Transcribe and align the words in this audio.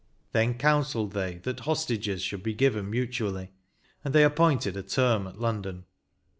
Then 0.31 0.55
counselled 0.57 1.11
they 1.11 1.35
that 1.43 1.59
hostages 1.59 2.23
should 2.23 2.41
be 2.41 2.55
given 2.55 2.89
mutually; 2.89 3.51
and 4.03 4.15
they 4.15 4.23
appointed 4.23 4.75
a 4.75 4.81
term 4.81 5.27
at 5.27 5.39
London." 5.39 5.85